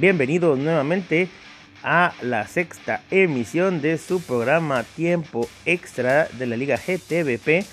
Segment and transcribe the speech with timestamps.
[0.00, 1.28] Bienvenidos nuevamente
[1.82, 7.66] a la sexta emisión de su programa Tiempo Extra de la Liga GTVP.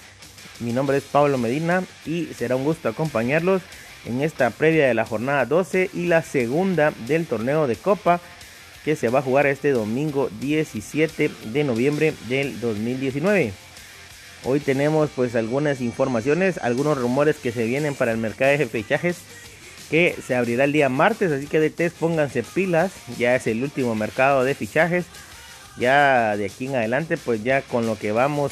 [0.60, 3.62] Mi nombre es Pablo Medina y será un gusto acompañarlos
[4.06, 8.20] en esta previa de la jornada 12 y la segunda del torneo de Copa
[8.84, 13.54] que se va a jugar este domingo 17 de noviembre del 2019.
[14.46, 19.18] Hoy tenemos pues algunas informaciones, algunos rumores que se vienen para el mercado de fichajes
[19.90, 23.64] que se abrirá el día martes, así que de test pónganse pilas, ya es el
[23.64, 25.06] último mercado de fichajes,
[25.78, 28.52] ya de aquí en adelante pues ya con lo que vamos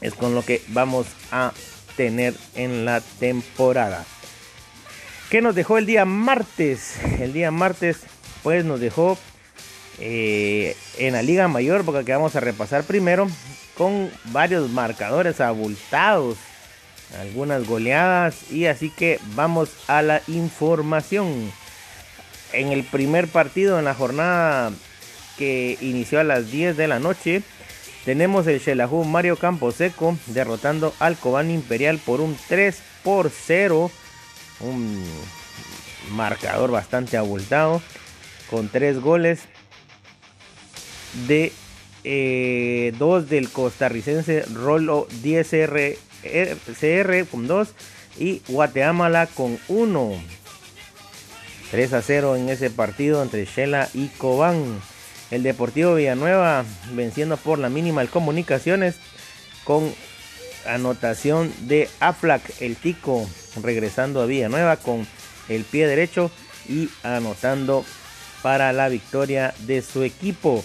[0.00, 1.52] es con lo que vamos a
[1.96, 4.04] tener en la temporada.
[5.30, 6.96] ¿Qué nos dejó el día martes?
[7.20, 8.00] El día martes
[8.42, 9.18] pues nos dejó
[9.98, 13.28] eh, en la Liga Mayor, porque vamos a repasar primero,
[13.76, 16.36] con varios marcadores abultados
[17.20, 21.52] algunas goleadas y así que vamos a la información.
[22.52, 24.72] En el primer partido en la jornada
[25.38, 27.42] que inició a las 10 de la noche,
[28.04, 33.90] tenemos el Shelahu Mario Camposeco derrotando al Cobán Imperial por un 3 por 0.
[34.60, 35.04] Un
[36.10, 37.82] marcador bastante abultado
[38.50, 39.40] con tres goles
[41.26, 41.52] de
[42.04, 47.68] eh, dos del costarricense Rolo 10R CR con 2
[48.18, 50.12] y Guatemala con 1.
[51.70, 54.80] 3 a 0 en ese partido entre Shela y Cobán.
[55.30, 58.96] El Deportivo Villanueva venciendo por la mínima el Comunicaciones
[59.64, 59.92] con
[60.66, 63.28] anotación de Aflac, el Tico,
[63.62, 65.06] regresando a Villanueva con
[65.48, 66.30] el pie derecho
[66.68, 67.84] y anotando
[68.42, 70.62] para la victoria de su equipo.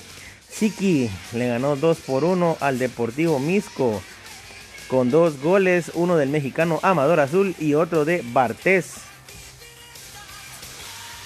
[0.49, 4.01] Siki le ganó 2 por 1 al Deportivo Misco
[4.89, 8.95] con dos goles, uno del mexicano Amador Azul y otro de Bartés.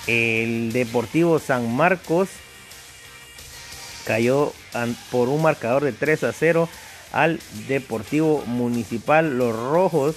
[0.05, 2.29] El Deportivo San Marcos
[4.05, 4.51] cayó
[5.09, 6.67] por un marcador de 3 a 0
[7.13, 7.39] al
[7.69, 10.15] Deportivo Municipal Los Rojos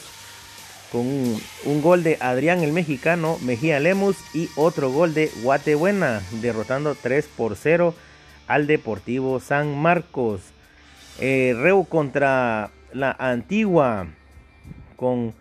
[0.90, 6.96] con un, gol de Adrián el mexicano, Mejía Lemus y otro gol de Guatebuena, derrotando
[7.00, 7.94] 3 por 0
[8.48, 10.40] al Deportivo San Marcos.
[11.18, 14.06] Eh, Reu contra la antigua
[14.96, 15.34] con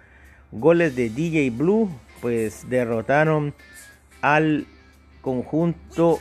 [0.52, 1.90] goles de DJ Blue,
[2.22, 3.54] pues derrotaron
[4.22, 4.68] al
[5.22, 6.20] conjunto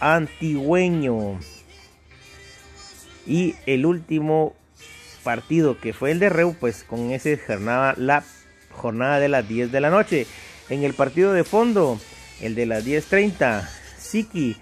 [0.00, 1.40] antigüeño.
[3.26, 4.54] Y el último
[5.24, 8.22] partido que fue el de Reu, pues con ese jornada, la
[8.70, 10.26] jornada de las 10 de la noche.
[10.68, 11.98] En el partido de fondo,
[12.40, 13.68] el de las 10.30,
[13.98, 14.56] Siki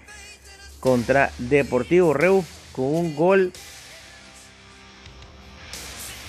[0.79, 3.51] contra Deportivo Reu con un gol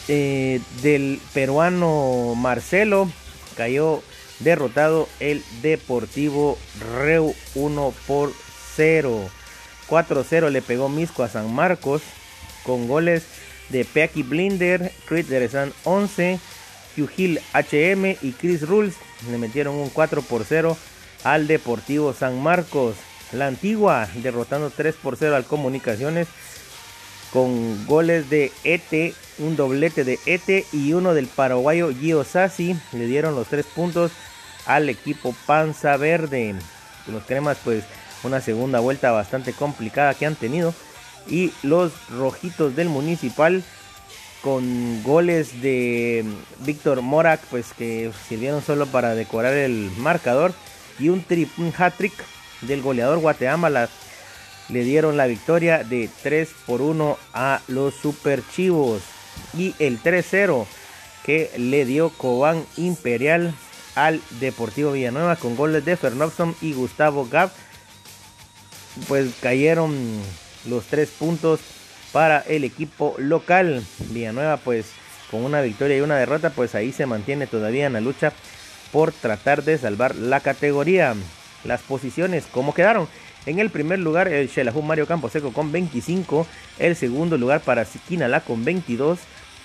[0.08, 3.10] eh, del peruano Marcelo
[3.56, 4.02] cayó
[4.40, 6.58] derrotado el Deportivo
[6.98, 8.32] Reu 1 por
[8.76, 9.30] 0.
[9.88, 12.02] 4-0 le pegó Misco a San Marcos
[12.64, 13.24] con goles
[13.68, 16.38] de Peaki Blinder, Chris Derezan 11,
[16.96, 18.94] Hugh HM y Chris Rules
[19.30, 20.76] le metieron un 4 por 0
[21.24, 22.96] al Deportivo San Marcos.
[23.32, 26.28] La antigua derrotando 3 por 0 al Comunicaciones
[27.32, 32.76] con goles de ET, un doblete de ET y uno del paraguayo Gio Sassi.
[32.92, 34.12] Le dieron los tres puntos
[34.66, 36.54] al equipo Panza Verde.
[37.06, 37.84] Los cremas, pues,
[38.24, 40.74] una segunda vuelta bastante complicada que han tenido.
[41.28, 43.62] Y los rojitos del municipal
[44.42, 46.24] con goles de
[46.60, 50.52] Víctor Morak, pues que sirvieron solo para decorar el marcador.
[50.98, 51.24] Y un,
[51.58, 52.14] un hat-trick
[52.62, 53.88] del goleador Guatemala
[54.68, 59.02] le dieron la victoria de 3 por 1 a los Super Chivos.
[59.56, 60.66] Y el 3-0
[61.24, 63.54] que le dio Cobán Imperial
[63.94, 67.50] al Deportivo Villanueva con goles de Fernobson y Gustavo Gab.
[69.08, 69.94] Pues cayeron
[70.66, 71.60] los tres puntos
[72.12, 73.84] para el equipo local.
[74.10, 74.86] Villanueva pues
[75.30, 78.32] con una victoria y una derrota pues ahí se mantiene todavía en la lucha
[78.92, 81.14] por tratar de salvar la categoría.
[81.64, 83.08] Las posiciones, ¿cómo quedaron?
[83.46, 86.48] En el primer lugar, el Xelajú Mario Camposeco con 25.
[86.80, 89.20] El segundo lugar para Siquinala con 22.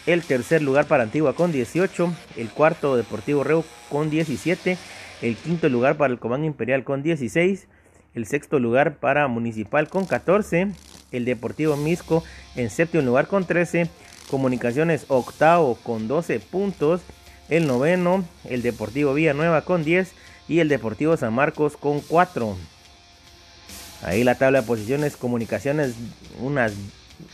[0.06, 2.14] El tercer lugar para Antigua con 18.
[2.38, 4.78] El cuarto Deportivo Reu con 17.
[5.24, 7.68] El quinto lugar para el Comando Imperial con 16.
[8.14, 10.68] El sexto lugar para Municipal con 14.
[11.12, 12.24] El Deportivo Misco
[12.56, 13.90] en séptimo lugar con 13.
[14.30, 17.02] Comunicaciones octavo con 12 puntos.
[17.50, 20.14] El noveno, el Deportivo Villanueva con 10.
[20.48, 22.56] Y el Deportivo San Marcos con 4.
[24.04, 25.94] Ahí la tabla de posiciones, comunicaciones,
[26.40, 26.74] unas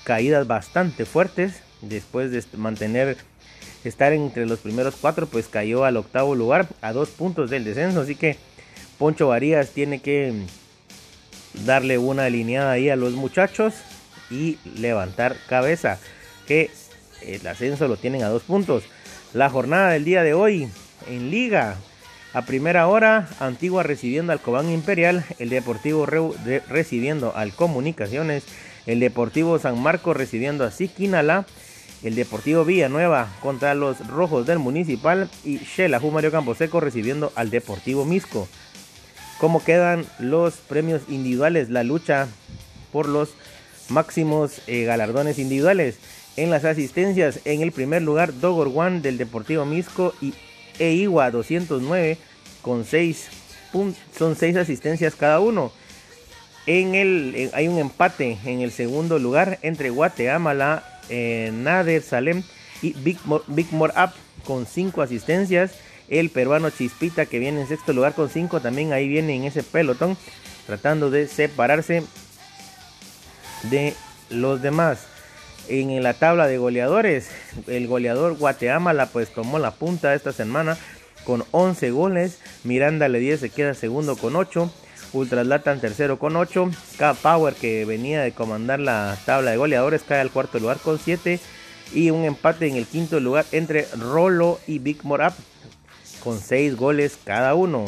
[0.04, 1.62] caídas bastante fuertes.
[1.82, 3.18] Después de mantener,
[3.84, 8.02] estar entre los primeros cuatro, pues cayó al octavo lugar a dos puntos del descenso.
[8.02, 8.38] Así que
[8.98, 10.34] Poncho Varías tiene que
[11.66, 13.76] darle una alineada ahí a los muchachos
[14.30, 16.00] y levantar cabeza.
[16.48, 16.72] Que
[17.22, 18.84] el ascenso lo tienen a dos puntos.
[19.34, 20.70] La jornada del día de hoy
[21.08, 21.78] en Liga.
[22.38, 26.06] A primera hora, Antigua recibiendo al Cobán Imperial, el Deportivo
[26.70, 28.44] recibiendo al Comunicaciones,
[28.86, 31.48] el Deportivo San Marcos recibiendo a Siquinala,
[32.04, 38.06] el Deportivo Villanueva contra los Rojos del Municipal y Shela Mario Camposeco recibiendo al Deportivo
[38.06, 38.48] Misco.
[39.40, 41.72] ¿Cómo quedan los premios individuales?
[41.72, 42.28] La lucha
[42.92, 43.32] por los
[43.90, 45.98] máximos eh, galardones individuales.
[46.36, 50.36] En las asistencias, en el primer lugar, Dogor One del Deportivo Misco y
[50.78, 52.20] Eiwa 209
[52.68, 53.30] con 6
[54.18, 55.72] son 6 asistencias cada uno.
[56.66, 62.44] En el, hay un empate en el segundo lugar entre Guatemala, eh, Nader Salem
[62.82, 64.12] y Big More, Big More Up
[64.44, 65.72] con 5 asistencias.
[66.10, 69.64] El peruano Chispita que viene en sexto lugar con 5 también ahí viene en ese
[69.64, 70.18] pelotón
[70.66, 72.04] tratando de separarse
[73.64, 73.94] de
[74.30, 75.08] los demás.
[75.70, 77.30] En la tabla de goleadores,
[77.68, 80.78] el goleador Guatemala pues tomó la punta esta semana
[81.28, 82.40] con 11 goles.
[82.64, 84.72] Miranda le 10 se queda segundo con 8.
[85.12, 86.72] Ultraslatan tercero con 8.
[86.98, 90.98] K Power que venía de comandar la tabla de goleadores cae al cuarto lugar con
[90.98, 91.42] 7.
[91.94, 95.34] Y un empate en el quinto lugar entre Rolo y Big Morap
[96.24, 97.84] con 6 goles cada uno.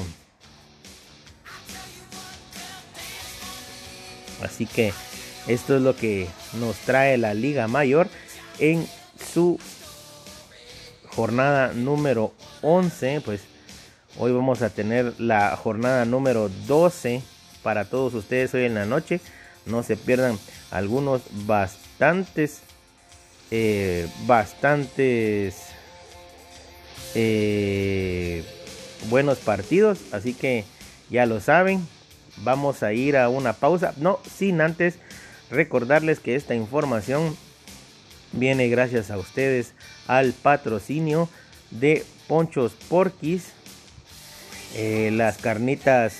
[4.44, 4.92] Así que
[5.48, 6.28] esto es lo que
[6.60, 8.10] nos trae la Liga Mayor
[8.60, 8.86] en
[9.34, 9.58] su
[11.20, 12.32] jornada número
[12.62, 13.22] 11.
[13.26, 13.42] Pues
[14.18, 17.22] hoy vamos a tener la jornada número 12
[17.62, 19.20] para todos ustedes hoy en la noche.
[19.66, 20.40] No se pierdan
[20.72, 22.62] algunos bastantes,
[23.52, 25.58] eh, bastantes
[27.16, 28.46] eh,
[29.10, 30.00] buenos partidos.
[30.14, 30.64] Así que
[31.10, 31.86] ya lo saben.
[32.38, 33.94] Vamos a ir a una pausa.
[33.98, 35.00] No, sin antes
[35.52, 37.36] Recordarles que esta información
[38.32, 39.74] viene gracias a ustedes
[40.08, 41.30] al patrocinio
[41.72, 43.48] de Ponchos Porquis,
[44.76, 46.18] eh, las carnitas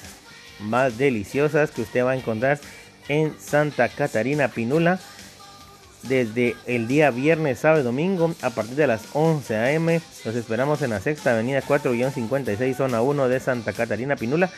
[0.60, 2.60] más deliciosas que usted va a encontrar
[3.08, 5.00] en Santa Catarina Pinula
[6.04, 10.00] desde el día viernes, sábado y domingo a partir de las 11 am.
[10.24, 14.50] Los esperamos en la sexta avenida 4-56 zona 1 de Santa Catarina Pinula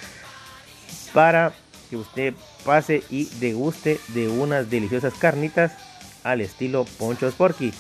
[1.14, 1.54] para
[1.90, 2.34] que usted
[2.64, 5.74] pase y deguste de unas deliciosas carnitas
[6.24, 7.74] al estilo Poncho Sporky.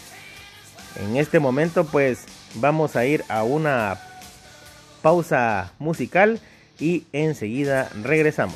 [1.00, 4.00] En este momento pues vamos a ir a una
[5.02, 6.40] pausa musical
[6.80, 8.56] y enseguida regresamos.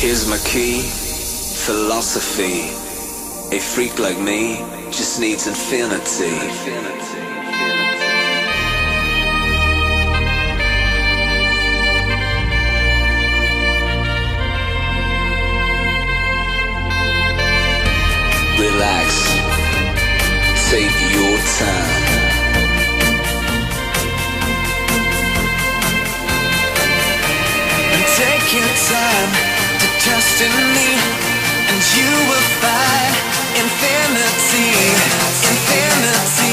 [0.00, 0.80] Here's my key,
[1.66, 2.70] philosophy.
[3.54, 4.56] A freak like me
[4.90, 6.30] just needs infinity.
[18.80, 19.08] Relax.
[20.70, 22.02] Take your time.
[27.94, 29.30] And take your time
[29.80, 30.90] to trust in me,
[31.70, 33.12] and you will find
[33.62, 34.70] infinity,
[35.52, 36.49] infinity.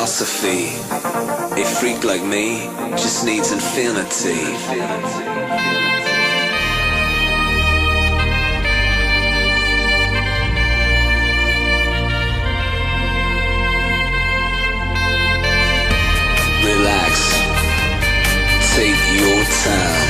[0.00, 0.64] philosophy.
[1.60, 2.60] A freak like me
[2.96, 4.40] just needs infinity.
[16.64, 17.12] Relax.
[18.74, 20.08] Take your time.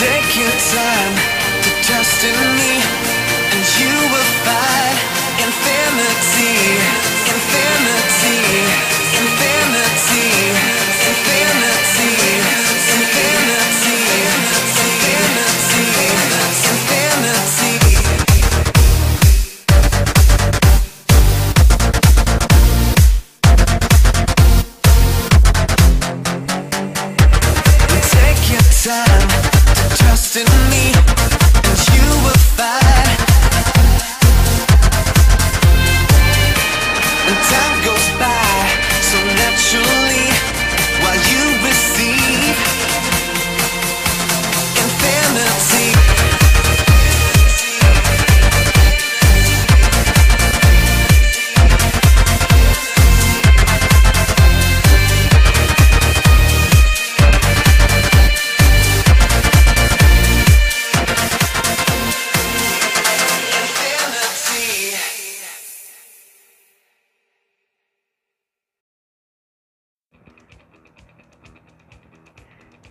[0.00, 1.14] Take your time
[1.62, 2.77] to trust in me
[5.48, 6.76] infinity,
[7.32, 8.07] infinity.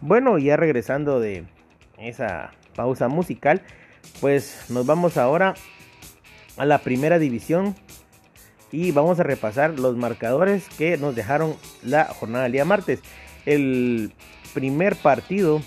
[0.02, 1.46] Bueno, ya regresando de
[1.98, 3.64] esa pausa musical,
[4.22, 5.56] pues nos vamos ahora
[6.56, 7.76] a la primera división
[8.72, 13.00] y vamos a repasar los marcadores que nos dejaron la jornada del día martes.
[13.48, 14.12] El
[14.54, 15.62] primer partido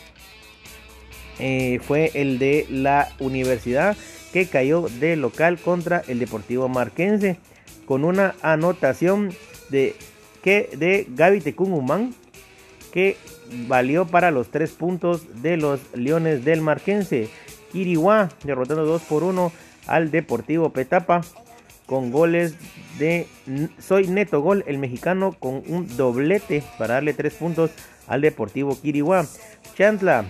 [1.40, 3.96] eh, fue el de la universidad
[4.32, 7.38] que cayó de local contra el Deportivo Marquense
[7.84, 9.32] con una anotación
[9.70, 9.96] de,
[10.42, 12.14] que, de Gaby Tecumumán
[12.92, 13.16] que
[13.69, 17.28] valió para los tres puntos de los Leones del Marquense.
[17.73, 19.52] Kiriwa derrotando 2 por 1
[19.87, 21.23] al Deportivo Petapa
[21.87, 22.54] con goles
[22.99, 23.26] de
[23.78, 27.71] Soy Neto Gol, el mexicano con un doblete para darle 3 puntos
[28.07, 29.26] al Deportivo Kiriwa.
[29.76, 30.25] Chantla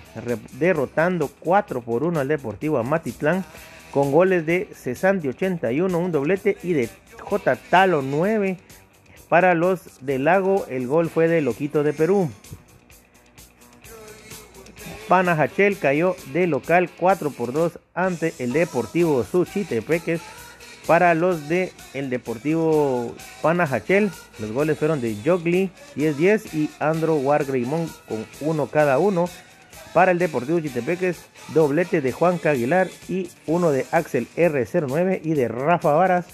[0.58, 3.44] derrotando 4 por 1 al Deportivo Amatitlán
[3.90, 8.56] con goles de Cesante 81, un doblete y de J Talo 9
[9.28, 10.66] para los del Lago.
[10.68, 12.30] El gol fue de Loquito de Perú.
[15.10, 20.20] Panajachel cayó de local 4 por 2 ante el Deportivo Suchitepeques.
[20.86, 27.90] Para los de el Deportivo Panajachel, los goles fueron de Jogli 10-10 y Andro Wargreymon
[28.08, 29.28] con uno cada uno.
[29.92, 31.24] Para el Deportivo Chitepeques,
[31.54, 36.26] doblete de Juan Caguilar y uno de Axel R09 y de Rafa Varas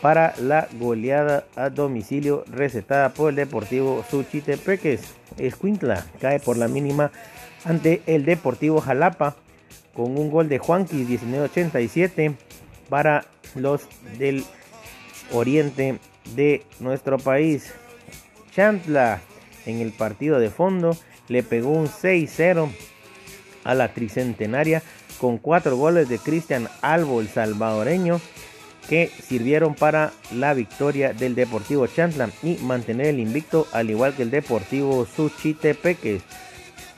[0.00, 5.02] para la goleada a domicilio recetada por el Deportivo Suchitepeques.
[5.36, 7.12] Escuintla cae por la mínima
[7.66, 9.36] ante el Deportivo Jalapa
[9.94, 12.36] con un gol de Juanqui 1987
[12.88, 13.82] para los
[14.18, 14.44] del
[15.32, 15.98] oriente
[16.34, 17.74] de nuestro país.
[18.54, 19.20] Chantla
[19.66, 20.96] en el partido de fondo
[21.28, 22.70] le pegó un 6-0
[23.64, 24.82] a la tricentenaria
[25.20, 28.20] con cuatro goles de Cristian Albo el salvadoreño
[28.88, 34.22] que sirvieron para la victoria del Deportivo Chantla y mantener el invicto al igual que
[34.22, 36.22] el Deportivo Suchitepeques.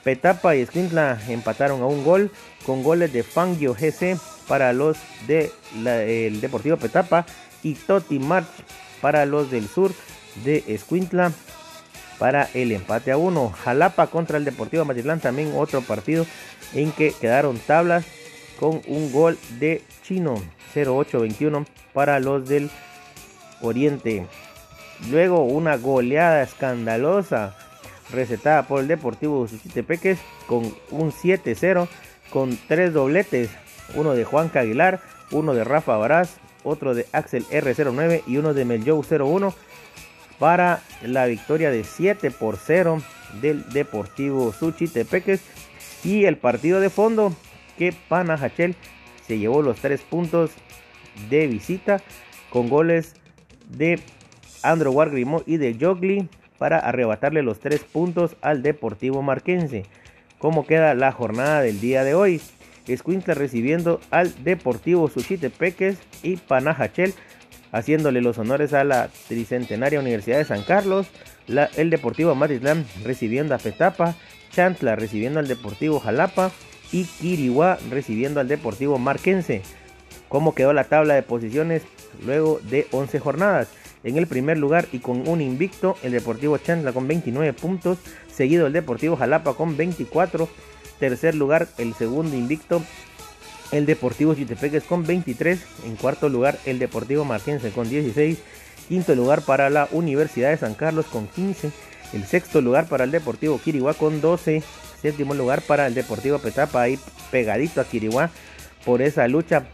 [0.05, 2.31] Petapa y Esquintla empataron a un gol
[2.65, 7.27] con goles de Fangio GC para los del Deportivo Petapa
[7.63, 8.49] y Toti March
[9.01, 9.93] para los del sur
[10.45, 11.33] de Escuintla
[12.19, 13.51] para el empate a uno.
[13.51, 16.27] Jalapa contra el Deportivo Matitlán también otro partido
[16.75, 18.05] en que quedaron tablas
[18.59, 20.43] con un gol de Chino
[20.75, 22.71] 08-21 para los del
[23.61, 24.27] Oriente.
[25.11, 27.57] Luego una goleada escandalosa
[28.13, 31.89] recetada por el Deportivo Suchitepeques con un 7-0
[32.31, 33.51] con tres dobletes,
[33.95, 35.01] uno de Juan Caguilar,
[35.31, 39.55] uno de Rafa Baraz, otro de Axel R09 y uno de Meljou 01
[40.39, 43.03] para la victoria de 7 por 0
[43.41, 45.41] del Deportivo Suchitepeques
[46.05, 47.35] y el partido de fondo
[47.77, 48.77] que Panajachel
[49.27, 50.51] se llevó los tres puntos
[51.29, 52.03] de visita
[52.51, 53.15] con goles
[53.69, 54.01] de
[54.63, 59.87] Andro Wargrimo y de Jogli para arrebatarle los tres puntos al Deportivo Marquense.
[60.39, 62.41] ¿Cómo queda la jornada del día de hoy?
[62.87, 67.15] Escuintla recibiendo al Deportivo Suchitepeques y Panajachel
[67.73, 71.07] haciéndole los honores a la Tricentenaria Universidad de San Carlos,
[71.77, 74.15] el Deportivo Matitlán recibiendo a Petapa,
[74.53, 76.51] Chantla recibiendo al Deportivo Jalapa
[76.93, 79.63] y Kiriwa recibiendo al Deportivo Marquense.
[80.29, 81.83] ¿Cómo quedó la tabla de posiciones
[82.25, 83.69] luego de 11 jornadas?
[84.05, 87.99] En el primer lugar y con un invicto, el Deportivo Chantla con 29 puntos,
[88.33, 90.49] seguido el Deportivo Jalapa con 24.
[91.01, 92.83] Tercer lugar, el segundo invicto,
[93.73, 95.61] el Deportivo Chitepeques con 23.
[95.87, 98.39] En cuarto lugar, el Deportivo Marquense con 16.
[98.89, 101.71] Quinto lugar para la Universidad de San Carlos con 15.
[102.15, 104.63] El sexto lugar para el Deportivo Quiriguá con 12.
[105.03, 106.99] Séptimo lugar para el Deportivo Petapa, ahí
[107.31, 108.31] pegadito a Quiriguá
[108.85, 109.67] por esa lucha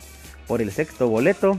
[0.47, 1.57] por el sexto boleto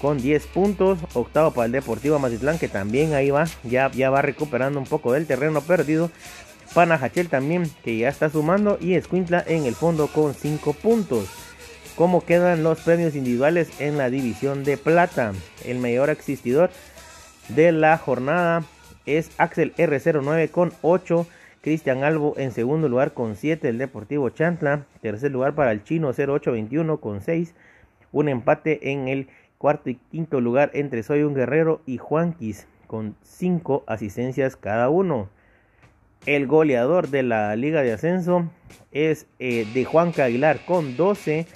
[0.00, 0.98] con 10 puntos.
[1.14, 5.12] Octavo para el Deportivo Matitlán, que también ahí va, ya, ya va recuperando un poco
[5.12, 6.10] del terreno perdido.
[6.74, 8.78] Panajachel también, que ya está sumando.
[8.80, 11.28] Y Escuintla en el fondo con 5 puntos.
[11.96, 15.32] ¿Cómo quedan los premios individuales en la división de plata?
[15.64, 16.70] El mayor existidor
[17.48, 18.64] de la jornada
[19.06, 21.26] es Axel R09 con 8.
[21.62, 23.66] Cristian Albo en segundo lugar con 7.
[23.68, 24.84] El Deportivo Chantla.
[25.00, 27.54] Tercer lugar para el Chino 0821 con 6.
[28.12, 33.16] Un empate en el cuarto y quinto lugar entre Soy un Guerrero y Juanquis con
[33.22, 35.28] 5 asistencias cada uno.
[36.24, 38.50] El goleador de la Liga de Ascenso
[38.92, 41.46] es eh, de Juan Aguilar con 12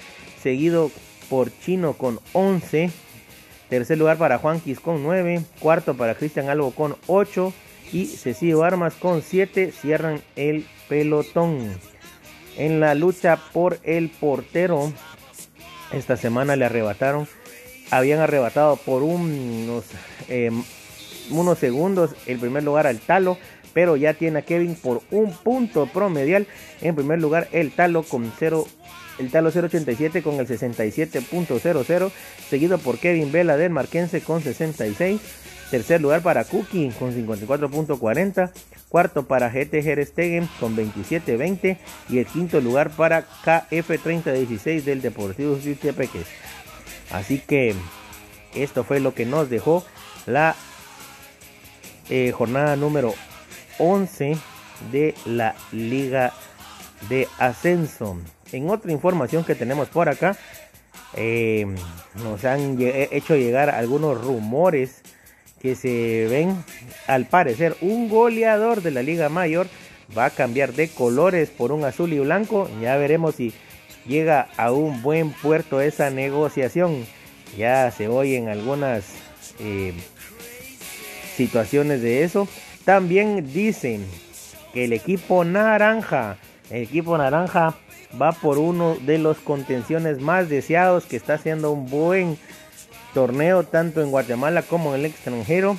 [0.40, 0.90] seguido
[1.28, 2.90] por Chino con 11.
[3.69, 5.42] Tercer lugar para Juanquis con 9.
[5.61, 7.52] Cuarto para Cristian Albo con 8.
[7.92, 9.73] Y Cecilio Armas con 7.
[9.73, 11.78] Cierran el pelotón.
[12.57, 14.92] En la lucha por el portero.
[15.92, 17.28] Esta semana le arrebataron.
[17.91, 19.85] Habían arrebatado por unos,
[20.29, 20.63] em,
[21.31, 23.39] unos segundos el primer lugar al Talo.
[23.73, 26.49] pero ya tiene a Kevin por un punto promedial.
[26.81, 28.67] En primer lugar, el Talo con 0
[29.21, 32.11] el Talo 087 con el 67.00,
[32.49, 35.21] seguido por Kevin Vela del Marquense con 66.
[35.71, 38.51] Tercer lugar para Cookie con 54.40.
[38.89, 41.79] Cuarto para GT Stegen con 27.20.
[42.09, 45.57] Y el quinto lugar para KF3016 del Deportivo
[45.97, 46.27] Peques.
[47.11, 47.75] Así que
[48.55, 49.85] esto fue lo que nos dejó
[50.26, 50.55] la
[52.09, 53.14] eh, jornada número
[53.79, 54.37] 11
[54.90, 56.33] de la Liga
[57.09, 58.19] de Ascenso.
[58.52, 60.37] En otra información que tenemos por acá,
[61.14, 61.67] eh,
[62.23, 65.02] nos han hecho llegar algunos rumores
[65.61, 66.64] que se ven,
[67.07, 69.69] al parecer, un goleador de la Liga Mayor
[70.17, 72.69] va a cambiar de colores por un azul y blanco.
[72.80, 73.52] Ya veremos si
[74.06, 77.06] llega a un buen puerto esa negociación.
[77.56, 79.04] Ya se oyen algunas
[79.58, 79.95] eh,
[81.36, 82.49] situaciones de eso.
[82.84, 84.06] También dicen
[84.73, 86.36] que el equipo naranja,
[86.71, 87.76] el equipo naranja
[88.21, 92.39] va por uno de los contenciones más deseados que está haciendo un buen
[93.15, 95.76] torneo tanto en Guatemala como en el extranjero.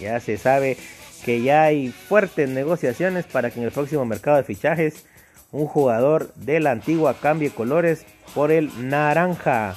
[0.00, 0.76] Ya se sabe
[1.24, 5.06] que ya hay fuertes negociaciones para que en el próximo mercado de fichajes
[5.52, 8.04] un jugador de la antigua cambie colores
[8.34, 9.76] por el naranja.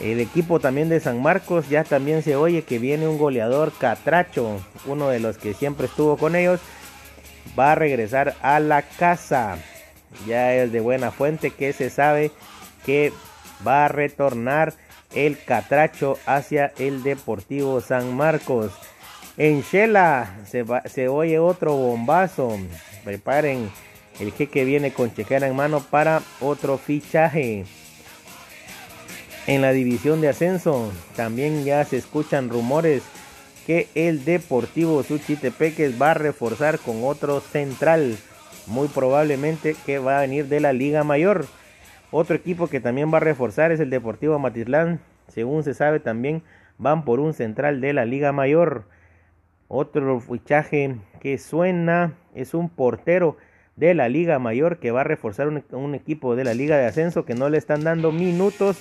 [0.00, 4.60] El equipo también de San Marcos ya también se oye que viene un goleador Catracho,
[4.86, 6.60] uno de los que siempre estuvo con ellos,
[7.58, 9.58] va a regresar a la casa.
[10.26, 12.30] Ya es de buena fuente que se sabe
[12.86, 13.12] que
[13.66, 14.74] va a retornar
[15.14, 18.72] el Catracho hacia el Deportivo San Marcos.
[19.36, 22.56] En Shela se, se oye otro bombazo.
[23.04, 23.70] Preparen
[24.20, 27.64] el jeque viene con chequera en mano para otro fichaje.
[29.46, 33.02] En la división de ascenso también ya se escuchan rumores
[33.66, 38.16] que el Deportivo Suchitepeques va a reforzar con otro central,
[38.66, 41.46] muy probablemente que va a venir de la Liga Mayor.
[42.10, 46.42] Otro equipo que también va a reforzar es el Deportivo Matitlán, según se sabe también
[46.78, 48.84] van por un central de la Liga Mayor.
[49.68, 53.36] Otro fichaje que suena es un portero
[53.78, 57.24] de la Liga Mayor que va a reforzar un, equipo de la Liga de Ascenso
[57.24, 58.78] que no le están dando minutos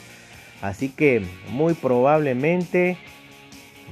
[0.62, 2.98] Así que muy probablemente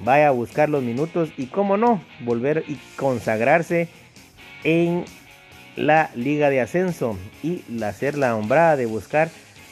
[0.03, 3.87] vaya a buscar los minutos y cómo no, volver y consagrarse
[4.63, 5.05] en
[5.75, 9.29] la liga de ascenso y hacer la hombrada de buscar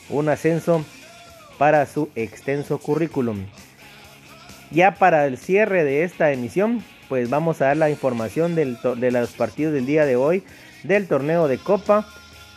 [0.09, 0.85] un ascenso
[1.57, 3.45] para su extenso currículum.
[4.71, 9.31] Ya para el cierre de esta emisión, pues vamos a dar la información de los
[9.31, 10.43] partidos del día de hoy
[10.83, 12.07] del torneo de Copa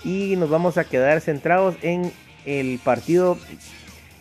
[0.04, 2.12] y nos vamos a quedar centrados en
[2.44, 3.38] el partido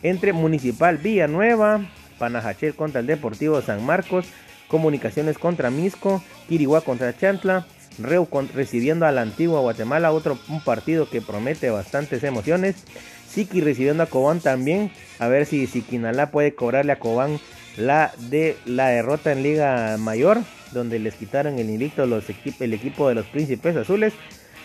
[0.03, 1.85] entre Municipal Villanueva,
[2.17, 4.25] Panajachel contra el Deportivo San Marcos,
[4.67, 7.65] Comunicaciones contra Misco, Quiriguá contra Chantla,
[7.99, 12.83] Reu recibiendo a la antigua Guatemala, otro un partido que promete bastantes emociones.
[13.29, 17.39] Siki recibiendo a Cobán también, a ver si Siquinalá puede cobrarle a Cobán
[17.77, 20.39] la de la derrota en Liga Mayor,
[20.75, 22.25] donde les quitaron el invicto los
[22.59, 24.13] el equipo de los Príncipes Azules.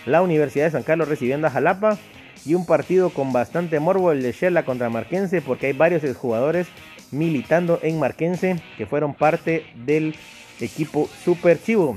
[0.05, 1.99] La Universidad de San Carlos recibiendo a Jalapa
[2.45, 6.67] y un partido con bastante morbo el de Shella contra Marquense porque hay varios jugadores
[7.11, 10.15] militando en Marquense que fueron parte del
[10.61, 11.97] equipo Super Chivo.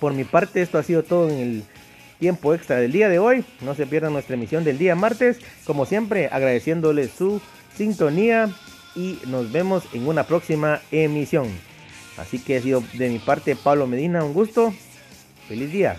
[0.00, 1.64] Por mi parte esto ha sido todo en el
[2.18, 3.44] tiempo extra del día de hoy.
[3.60, 5.38] No se pierdan nuestra emisión del día martes.
[5.66, 7.40] Como siempre agradeciéndoles su
[7.76, 8.50] sintonía
[8.94, 11.48] y nos vemos en una próxima emisión.
[12.16, 14.72] Así que ha sido de mi parte Pablo Medina un gusto.
[15.48, 15.96] Feliz día.